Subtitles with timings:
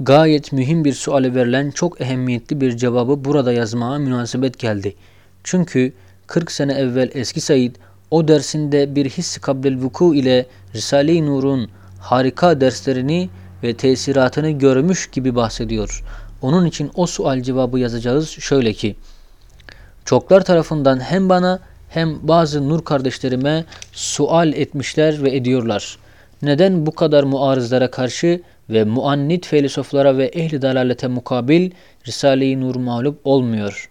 [0.00, 4.94] Gayet mühim bir suale verilen çok ehemmiyetli bir cevabı burada yazmaya münasebet geldi.
[5.44, 5.92] Çünkü
[6.26, 7.76] 40 sene evvel Eski Said
[8.10, 11.68] o dersinde bir hissi kablel vuku ile Risale-i Nur'un
[12.00, 13.30] harika derslerini
[13.62, 16.04] ve tesiratını görmüş gibi bahsediyor.
[16.42, 18.96] Onun için o sual cevabı yazacağız şöyle ki
[20.04, 25.98] Çoklar tarafından hem bana hem bazı nur kardeşlerime sual etmişler ve ediyorlar.
[26.42, 28.40] Neden bu kadar muarızlara karşı
[28.70, 31.70] ve muannit filozoflara ve ehli dalalete mukabil
[32.06, 33.90] Risale-i Nur mağlup olmuyor?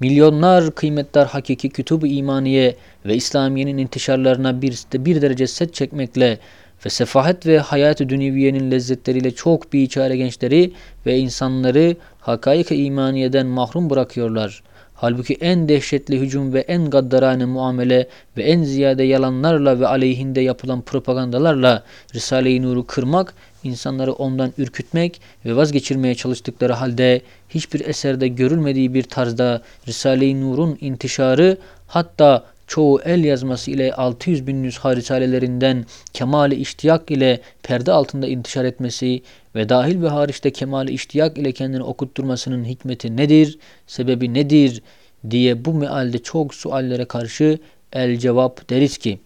[0.00, 2.76] Milyonlar kıymetler hakiki kütub-ı imaniye
[3.06, 6.38] ve İslamiye'nin intişarlarına bir, bir derece set çekmekle
[6.86, 10.72] ve sefahet ve hayat-ı dünyeviyenin lezzetleriyle çok biçare gençleri
[11.06, 14.62] ve insanları hakaik-i imaniyeden mahrum bırakıyorlar.
[15.02, 20.82] Halbuki en dehşetli hücum ve en gaddarane muamele ve en ziyade yalanlarla ve aleyhinde yapılan
[20.82, 21.82] propagandalarla
[22.14, 23.34] Risale-i Nur'u kırmak,
[23.64, 31.58] insanları ondan ürkütmek ve vazgeçirmeye çalıştıkları halde hiçbir eserde görülmediği bir tarzda Risale-i Nur'un intişarı
[31.86, 38.64] hatta çoğu el yazması ile 600 bin nüsha risalelerinden kemali iştiyak ile perde altında intişar
[38.64, 39.22] etmesi
[39.54, 44.82] ve dahil ve hariçte kemali iştiyak ile kendini okutturmasının hikmeti nedir, sebebi nedir
[45.30, 47.58] diye bu mealde çok suallere karşı
[47.92, 49.20] el cevap deriz ki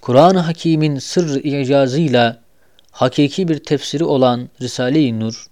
[0.00, 2.42] Kur'an-ı Hakim'in sırrı icazıyla
[2.90, 5.46] hakiki bir tefsiri olan Risale-i Nur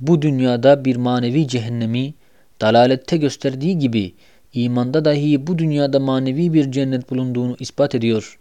[0.00, 2.14] bu dünyada bir manevi cehennemi
[2.60, 4.14] dalalette gösterdiği gibi
[4.54, 8.38] imanda dahi bu dünyada manevi bir cennet bulunduğunu ispat ediyor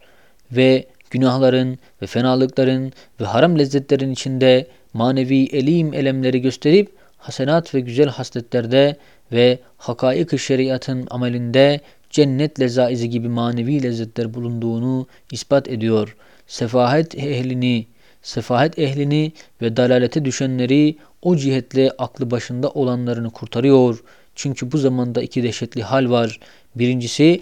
[0.51, 8.07] ve günahların ve fenalıkların ve haram lezzetlerin içinde manevi elim elemleri gösterip hasenat ve güzel
[8.07, 8.95] hasletlerde
[9.31, 16.15] ve hakaik-ı şeriatın amelinde cennet lezaizi gibi manevi lezzetler bulunduğunu ispat ediyor.
[16.47, 17.85] Sefahet ehlini,
[18.21, 24.03] sefahet ehlini ve dalalete düşenleri o cihetle aklı başında olanlarını kurtarıyor.
[24.35, 26.39] Çünkü bu zamanda iki dehşetli hal var.
[26.75, 27.41] Birincisi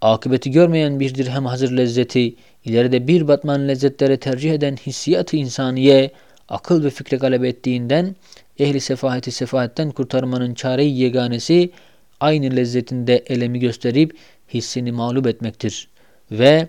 [0.00, 2.34] akıbeti görmeyen bir dirhem hazır lezzeti,
[2.64, 6.10] ileride bir batman lezzetlere tercih eden hissiyatı insaniye,
[6.48, 8.16] akıl ve fikre galebe ettiğinden
[8.58, 11.70] ehli sefaheti sefahetten kurtarmanın çare-i yeganesi
[12.20, 14.16] aynı lezzetinde elemi gösterip
[14.54, 15.88] hissini mağlup etmektir.
[16.30, 16.68] Ve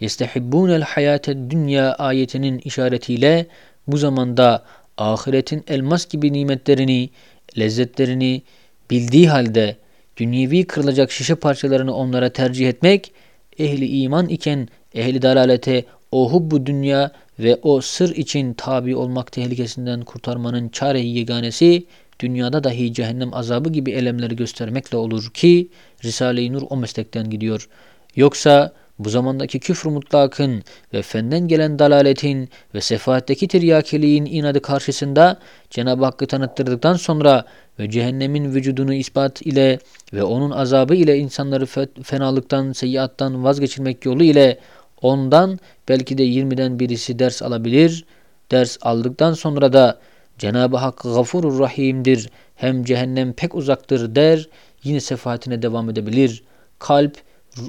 [0.00, 3.46] yestehibbûnel hayâted dünya ayetinin işaretiyle
[3.86, 4.64] bu zamanda
[4.98, 7.10] ahiretin elmas gibi nimetlerini,
[7.58, 8.42] lezzetlerini
[8.90, 9.76] bildiği halde
[10.16, 13.12] dünyevi kırılacak şişe parçalarını onlara tercih etmek,
[13.58, 20.00] ehli iman iken ehli dalalete o hubbu dünya ve o sır için tabi olmak tehlikesinden
[20.02, 21.86] kurtarmanın çare-i yeganesi
[22.20, 25.68] dünyada dahi cehennem azabı gibi elemleri göstermekle olur ki
[26.04, 27.68] Risale-i Nur o meslekten gidiyor.
[28.16, 30.62] Yoksa bu zamandaki küfr mutlakın
[30.92, 35.38] ve fenden gelen dalaletin ve sefahatteki tiryakiliğin inadı karşısında
[35.70, 37.44] Cenab-ı Hakk'ı tanıttırdıktan sonra
[37.78, 39.78] ve cehennemin vücudunu ispat ile
[40.12, 41.66] ve onun azabı ile insanları
[42.02, 44.58] fenalıktan, seyyiattan vazgeçirmek yolu ile
[45.02, 48.04] ondan belki de 20'den birisi ders alabilir.
[48.50, 49.98] Ders aldıktan sonra da
[50.38, 52.30] Cenab-ı Hak gafurur rahimdir.
[52.54, 54.48] Hem cehennem pek uzaktır der.
[54.84, 56.42] Yine sefahatine devam edebilir.
[56.78, 57.16] Kalp,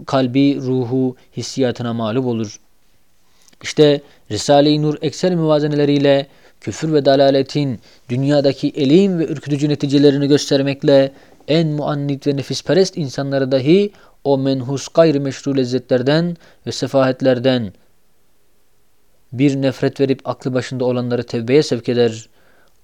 [0.06, 2.59] kalbi, ruhu, hissiyatına mağlup olur.
[3.63, 4.01] İşte
[4.31, 6.28] Risale-i Nur ekser müvazeneleriyle
[6.62, 7.79] küfür ve dalaletin
[8.09, 11.12] dünyadaki elim ve ürkütücü neticelerini göstermekle
[11.47, 13.91] en muannit ve nefisperest insanları dahi
[14.24, 16.38] o menhus gayrimeşru lezzetlerden
[16.68, 17.74] ve sefahetlerden
[19.34, 22.29] bir nefret verip aklı başında olanları tevbeye sevk eder.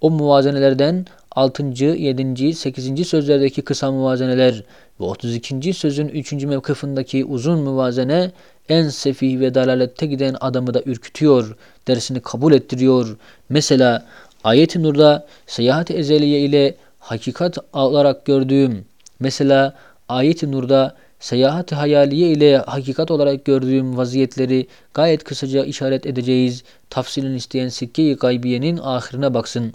[0.01, 1.05] O muvazenelerden
[1.35, 1.63] 6.
[1.63, 2.53] 7.
[2.55, 3.07] 8.
[3.07, 4.63] sözlerdeki kısa muvazeneler
[4.99, 5.73] ve 32.
[5.73, 6.31] sözün 3.
[6.33, 8.31] mevkıfındaki uzun muvazene
[8.69, 11.55] en sefih ve dalalette giden adamı da ürkütüyor,
[11.87, 13.17] dersini kabul ettiriyor.
[13.49, 14.05] Mesela
[14.43, 18.85] ayet-i nurda seyahat-i ezeliye ile hakikat olarak gördüğüm,
[19.19, 19.75] mesela
[20.09, 26.63] ayet-i nurda seyahat hayaliye ile hakikat olarak gördüğüm vaziyetleri gayet kısaca işaret edeceğiz.
[26.89, 29.73] Tafsilini isteyen sikke-i gaybiyenin ahirine baksın.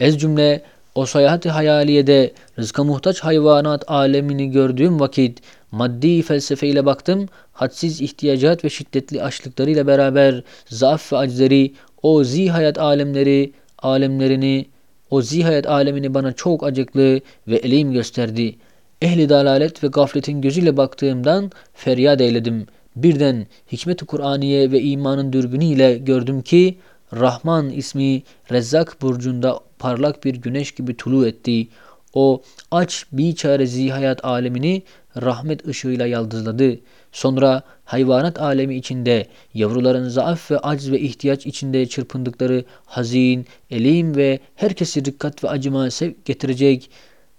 [0.00, 0.62] Ez cümle
[0.94, 7.28] o seyahat hayaliyede rızka muhtaç hayvanat alemini gördüğüm vakit maddi felsefeyle baktım.
[7.52, 14.66] Hadsiz ihtiyacat ve şiddetli açlıklarıyla beraber zaaf ve acizleri o zihayat alemleri alemlerini
[15.10, 18.56] o zihayat alemini bana çok acıklı ve elim gösterdi.
[19.02, 22.66] Ehli dalalet ve gafletin gözüyle baktığımdan feryat eyledim.
[22.96, 26.78] Birden hikmet-i Kur'aniye ve imanın dürbünüyle gördüm ki
[27.20, 28.22] Rahman ismi
[28.52, 31.68] Rezzak burcunda parlak bir güneş gibi tulu etti.
[32.14, 34.82] O aç biçare zihayat alemini
[35.22, 36.78] rahmet ışığıyla yaldızladı.
[37.12, 44.38] Sonra hayvanat alemi içinde yavruların zaaf ve acz ve ihtiyaç içinde çırpındıkları hazin, elim ve
[44.54, 45.88] herkesi dikkat ve acıma
[46.24, 46.90] getirecek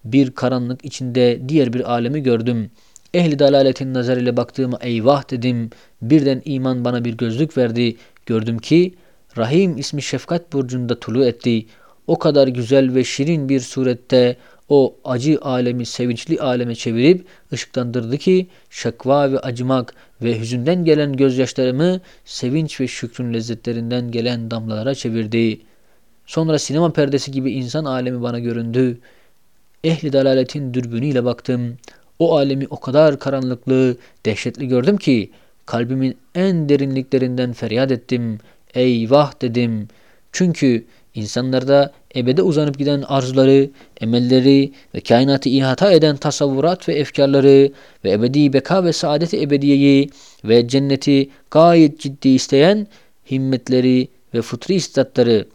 [0.04, 2.72] bir karanlık içinde diğer bir alemi gördüm.
[3.14, 5.70] Ehli dalaletin nazarıyla baktığıma eyvah dedim.
[6.02, 7.96] Birden iman bana bir gözlük verdi.
[8.26, 8.96] Gördüm ki
[9.38, 11.66] Rahim ismi şefkat burcunda tulu etti.
[12.08, 14.38] O kadar güzel ve şirin bir surette
[14.70, 22.02] o acı alemi sevinçli aleme çevirip ışıklandırdı ki şakva ve acımak ve hüzünden gelen gözyaşlarımı
[22.26, 25.62] sevinç ve şükrün lezzetlerinden gelen damlalara çevirdi.
[26.26, 28.98] Sonra sinema perdesi gibi insan alemi bana göründü.
[29.84, 31.78] Ehli dalaletin dürbünüyle baktım.
[32.20, 35.32] O alemi o kadar karanlıklı, dehşetli gördüm ki
[35.66, 38.40] kalbimin en derinliklerinden feryat ettim.
[38.76, 39.88] Eyvah dedim.
[40.32, 40.86] Çünkü
[41.16, 43.70] insanlarda ebede uzanıp giden arzuları,
[44.02, 47.72] emelleri ve kainatı ihata eden tasavvurat ve efkarları
[48.06, 50.10] ve ebedi beka ve saadeti ebediyeyi
[50.44, 52.88] ve cenneti gayet ciddi isteyen
[53.32, 55.46] himmetleri ve fıtri istatları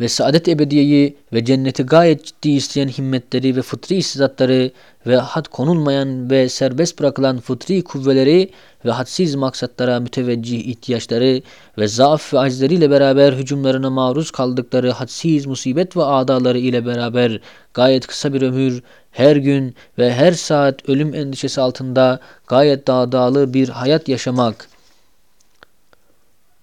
[0.00, 4.70] ve saadet ebediyeyi ve cenneti gayet ciddi isteyen himmetleri ve fıtri istidatları
[5.06, 8.50] ve had konulmayan ve serbest bırakılan fıtri kuvveleri
[8.84, 11.42] ve hadsiz maksatlara müteveccih ihtiyaçları
[11.78, 17.40] ve zaaf ve acizleriyle beraber hücumlarına maruz kaldıkları hadsiz musibet ve adaları ile beraber
[17.74, 23.68] gayet kısa bir ömür, her gün ve her saat ölüm endişesi altında gayet dağdağlı bir
[23.68, 24.75] hayat yaşamak.''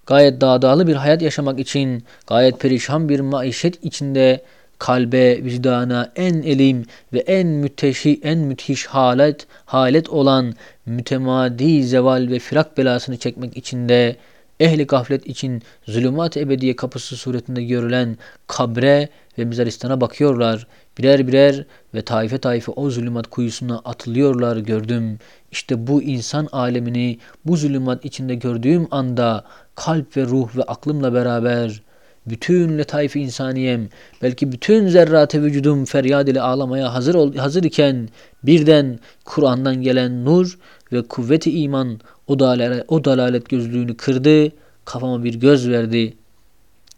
[0.06, 4.42] Gayet dağdağlı bir hayat yaşamak için gayet perişan bir maişet içinde
[4.78, 10.54] kalbe, vicdana en elim ve en müteşi, en müthiş halet, halet olan
[10.86, 14.16] mütemadi zeval ve firak belasını çekmek içinde
[14.60, 19.08] ehli gaflet için zulümat ebediye kapısı suretinde görülen kabre
[19.38, 20.66] ve mizaristana bakıyorlar.
[20.98, 21.64] Birer birer
[21.94, 25.18] ve taife taife o zulümat kuyusuna atılıyorlar gördüm.
[25.52, 31.82] İşte bu insan alemini bu zulümat içinde gördüğüm anda kalp ve ruh ve aklımla beraber
[32.26, 33.88] bütün letaif insaniyem
[34.22, 38.08] belki bütün zerrat vücudum feryad ile ağlamaya hazır ol, hazır iken
[38.42, 40.58] birden Kur'an'dan gelen nur
[40.92, 44.52] ve kuvveti iman o dalalet, o dalalet gözlüğünü kırdı,
[44.84, 46.14] kafama bir göz verdi.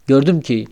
[0.07, 0.65] Gördüm ki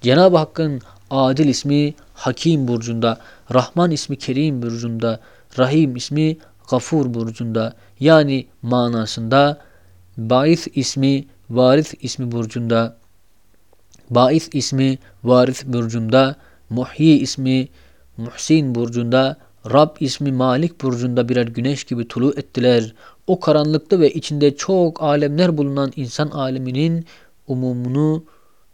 [0.00, 0.80] Cenab-ı Hakk'ın
[1.10, 3.18] Adil ismi Hakim burcunda,
[3.54, 5.20] Rahman ismi Kerim burcunda,
[5.58, 6.36] Rahim ismi
[6.70, 9.58] Gafur burcunda yani manasında
[10.16, 12.96] Ba'ith ismi Varis ismi burcunda,
[14.10, 16.36] Ba'is ismi Varis burcunda,
[16.70, 17.68] Muhyi ismi
[18.16, 19.36] Muhsin burcunda,
[19.72, 22.94] Rab ismi Malik burcunda birer güneş gibi tulu ettiler.
[23.26, 27.06] O karanlıkta ve içinde çok alemler bulunan insan aleminin
[27.46, 28.24] umumunu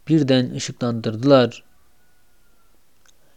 [0.07, 1.63] birden ışıklandırdılar.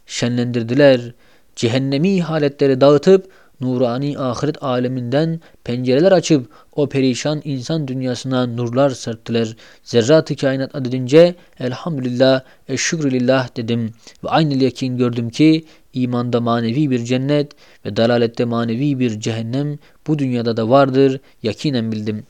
[0.06, 1.14] Şenlendirdiler.
[1.56, 9.56] Cehennemi haletleri dağıtıp nurani ahiret aleminden pencereler açıp o perişan insan dünyasına nurlar serttiler.
[9.84, 13.92] Zerrat-ı kainat adedince elhamdülillah, eşşükrülillah dedim.
[14.24, 15.64] Ve aynı yakin gördüm ki
[15.94, 17.52] imanda manevi bir cennet
[17.86, 21.20] ve dalalette manevi bir cehennem bu dünyada da vardır.
[21.42, 22.24] Yakinen bildim.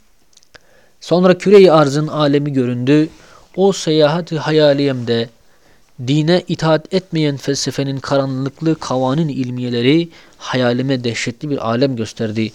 [1.00, 3.08] Sonra küre-i arzın alemi göründü.
[3.56, 5.28] O seyahat-ı hayaliyemde
[6.06, 10.08] dine itaat etmeyen felsefenin karanlıklı kavanin ilmiyeleri
[10.38, 12.52] hayalime dehşetli bir alem gösterdi.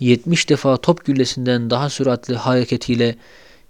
[0.00, 3.16] 70 defa top güllesinden daha süratli hareketiyle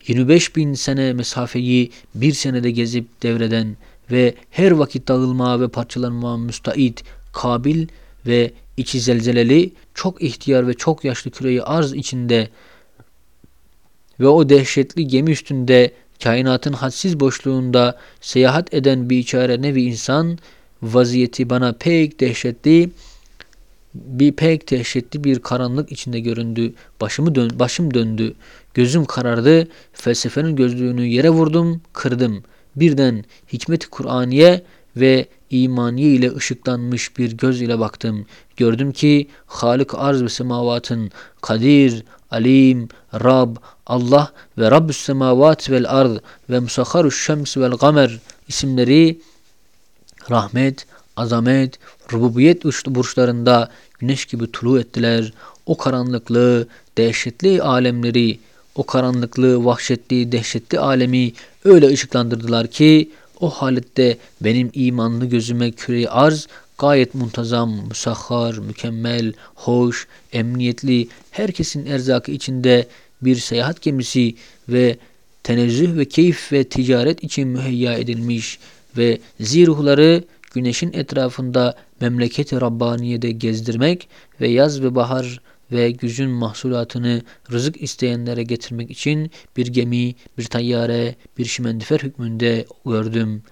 [0.07, 3.77] 25 bin sene mesafeyi bir senede gezip devreden
[4.11, 7.89] ve her vakit dağılma ve parçalanma müstait, kabil
[8.27, 12.49] ve içi zelzeleli, çok ihtiyar ve çok yaşlı küreyi arz içinde
[14.21, 20.39] ve o dehşetli gemi üstünde kainatın hadsiz boşluğunda seyahat eden bir içare nevi insan
[20.83, 22.91] vaziyeti bana pek dehşetli
[23.95, 26.73] bir pek dehşetli bir karanlık içinde göründü.
[27.01, 28.35] Başımı dön başım döndü.
[28.75, 29.69] Gözüm karardı.
[29.93, 32.43] Felsefenin gözlüğünü yere vurdum, kırdım.
[32.77, 34.63] Birden hikmet-i Kur'aniye
[34.97, 38.27] ve imaniye ile ışıklanmış bir göz ile baktım.
[38.57, 43.57] Gördüm ki Halik arz ve semavatın Kadir, Alim, Rab,
[43.87, 46.17] Allah ve Rabbü's semavat vel ard
[46.51, 48.19] ve musakharuş şems vel gamer
[48.49, 49.21] isimleri
[50.31, 51.79] rahmet, azamet,
[52.13, 55.33] rububiyet burçlarında güneş gibi tulu ettiler.
[55.67, 56.69] O karanlıklı,
[56.99, 58.39] dehşetli alemleri,
[58.75, 61.33] o karanlıklı, vahşetli, dehşetli alemi
[61.65, 66.47] öyle ışıklandırdılar ki o halette benim imanlı gözüme küreyi arz
[66.79, 72.87] gayet muntazam, musahhar, mükemmel, hoş, emniyetli, herkesin erzakı içinde
[73.23, 74.35] bir seyahat gemisi
[74.69, 74.97] ve
[75.43, 78.59] tenezzüh ve keyif ve ticaret için müheyya edilmiş
[78.97, 84.09] ve ziruhları güneşin etrafında memleketi Rabbaniye'de gezdirmek
[84.41, 85.41] ve yaz ve bahar
[85.73, 87.23] ve güzün mahsulatını
[87.53, 93.43] rızık isteyenlere getirmek için bir gemi, bir tayyare, bir şimendifer hükmünde gördüm.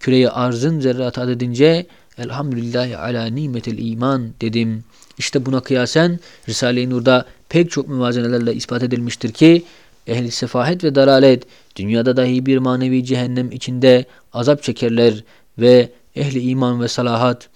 [0.00, 1.86] Küreye arzın zerratı adedince
[2.18, 4.84] elhamdülillahi ala nimetil iman dedim.
[5.18, 9.64] İşte buna kıyasen Risale-i Nur'da pek çok müvazenelerle ispat edilmiştir ki
[10.06, 11.44] ehli sefahet ve dalalet
[11.76, 15.24] dünyada dahi bir manevi cehennem içinde azap çekerler
[15.58, 17.48] ve ehli iman ve salahat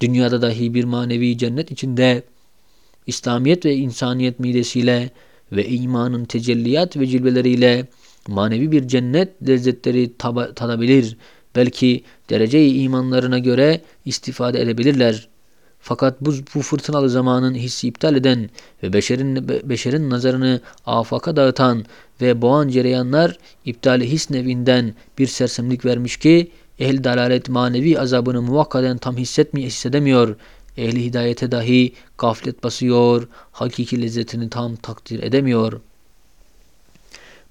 [0.00, 2.22] dünyada dahi bir manevi cennet içinde
[3.06, 5.10] İslamiyet ve insaniyet midesiyle
[5.52, 7.86] ve imanın tecelliyat ve cilveleriyle
[8.28, 10.10] manevi bir cennet lezzetleri
[10.56, 11.16] tadabilir.
[11.56, 15.28] Belki derece-i imanlarına göre istifade edebilirler.
[15.80, 18.50] Fakat bu, bu fırtınalı zamanın hissi iptal eden
[18.82, 21.84] ve beşerin, beşerin nazarını afaka dağıtan
[22.20, 28.98] ve boğan cereyanlar iptali his nevinden bir sersemlik vermiş ki ehl dalalet manevi azabını muvakkaden
[28.98, 30.36] tam hissetmiyor, hissedemiyor.
[30.76, 35.80] Ehli hidayete dahi gaflet basıyor, hakiki lezzetini tam takdir edemiyor.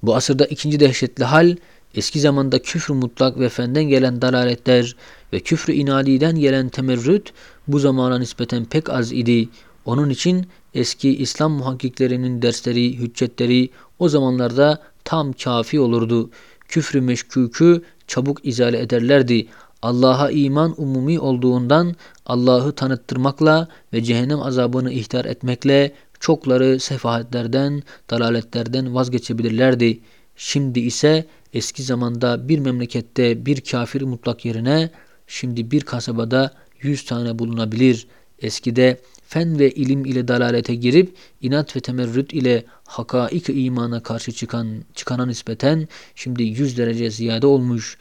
[0.03, 1.55] Bu asırda ikinci dehşetli hal,
[1.95, 4.95] eski zamanda küfrü mutlak ve fenden gelen dalaletler
[5.33, 7.33] ve küfrü inadiden gelen temerrüt
[7.67, 9.49] bu zamana nispeten pek az idi.
[9.85, 16.29] Onun için eski İslam muhakkiklerinin dersleri, hüccetleri o zamanlarda tam kafi olurdu.
[16.67, 19.47] Küfrü meşkükü çabuk izale ederlerdi.
[19.81, 21.95] Allah'a iman umumi olduğundan
[22.25, 30.00] Allah'ı tanıttırmakla ve cehennem azabını ihtar etmekle çokları sefahetlerden, dalaletlerden vazgeçebilirlerdi.
[30.35, 34.89] Şimdi ise eski zamanda bir memlekette bir kafir mutlak yerine
[35.27, 38.07] şimdi bir kasabada yüz tane bulunabilir.
[38.39, 44.83] Eskide fen ve ilim ile dalalete girip inat ve temerrüt ile hakaik imana karşı çıkan
[44.95, 47.97] çıkana nispeten şimdi yüz derece ziyade olmuş.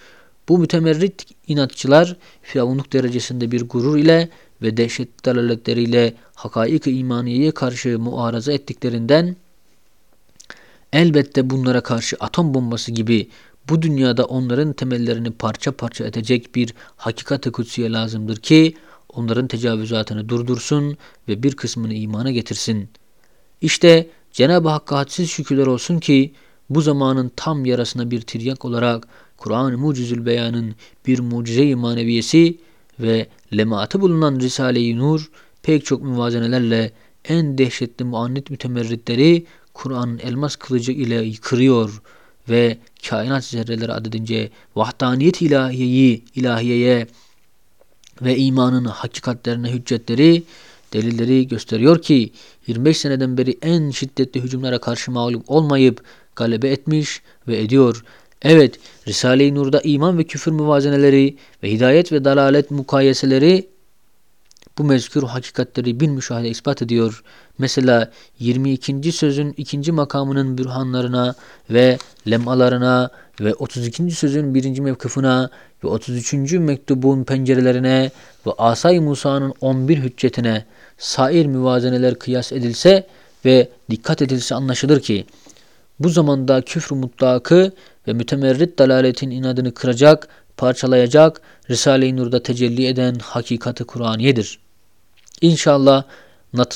[0.49, 4.29] Bu mütemerrit inatçılar firavunluk derecesinde bir gurur ile
[4.63, 9.37] ve dehşet dalaletleriyle hakaik-i imaniyeye karşı muaraza ettiklerinden
[10.93, 13.29] elbette bunlara karşı atom bombası gibi
[13.69, 18.77] bu dünyada onların temellerini parça parça edecek bir hakikat-ı kutsiye lazımdır ki
[19.09, 20.97] onların tecavüzatını durdursun
[21.29, 22.89] ve bir kısmını imana getirsin.
[23.61, 26.33] İşte Cenab-ı Hakk'a hadsiz şükürler olsun ki
[26.71, 30.75] bu zamanın tam yarasına bir tiryak olarak Kur'an-ı Mucizül Beyan'ın
[31.07, 32.59] bir mucize-i maneviyesi
[33.01, 35.31] ve lemaatı bulunan Risale-i Nur
[35.63, 36.93] pek çok müvazenelerle
[37.25, 42.03] en dehşetli muannit mütemerritleri Kur'an'ın elmas kılıcı ile kırıyor
[42.49, 47.07] ve kainat zerreleri adedince vahdaniyet ilahiyeyi, ilahiyeye
[48.23, 50.43] ve imanın hakikatlerine hüccetleri,
[50.93, 52.33] delilleri gösteriyor ki
[52.67, 56.03] 25 seneden beri en şiddetli hücumlara karşı mağlup olmayıp
[56.41, 58.05] galebe etmiş ve ediyor.
[58.43, 58.79] Evet,
[59.09, 63.69] Risale-i Nur'da iman ve küfür müvazeneleri ve hidayet ve dalalet mukayeseleri
[64.79, 67.23] bu mezkür hakikatleri bin müşahede ispat ediyor.
[67.59, 69.13] Mesela 22.
[69.13, 71.35] sözün ikinci makamının bürhanlarına
[71.71, 71.99] ve
[72.31, 74.11] lemalarına ve 32.
[74.11, 75.51] sözün birinci mevkıfına
[75.85, 76.53] ve 33.
[76.53, 78.11] mektubun pencerelerine
[78.47, 80.65] ve Asay Musa'nın 11 hüccetine
[80.99, 83.07] sair müvazeneler kıyas edilse
[83.45, 85.27] ve dikkat edilse anlaşılır ki
[86.01, 87.73] bu zamanda küfr mutlakı
[88.09, 91.41] ve mütemerrit dalaletin inadını kıracak, parçalayacak,
[91.71, 94.59] Risale-i Nur'da tecelli eden hakikati Kur'aniyedir.
[95.41, 96.05] İnşallah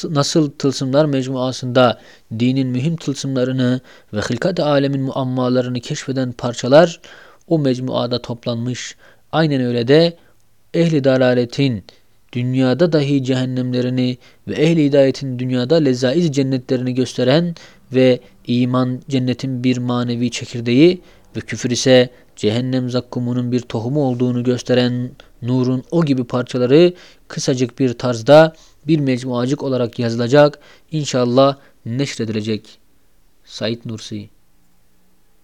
[0.04, 2.00] nasıl tılsımlar mecmuasında
[2.38, 3.80] dinin mühim tılsımlarını
[4.12, 7.00] ve hilkat alemin muammalarını keşfeden parçalar
[7.48, 8.96] o mecmuada toplanmış.
[9.32, 10.16] Aynen öyle de
[10.74, 11.84] ehli dalaletin
[12.32, 17.54] dünyada dahi cehennemlerini ve ehli hidayetin dünyada lezaiz cennetlerini gösteren
[17.94, 21.00] ve iman cennetin bir manevi çekirdeği
[21.36, 25.10] ve küfür ise cehennem zakkumunun bir tohumu olduğunu gösteren
[25.42, 26.94] nurun o gibi parçaları
[27.28, 28.54] kısacık bir tarzda
[28.86, 30.58] bir mecmuacık olarak yazılacak,
[30.90, 32.78] inşallah neşredilecek.
[33.44, 34.33] Said Nursi